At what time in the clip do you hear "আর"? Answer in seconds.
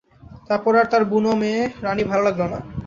0.75-0.87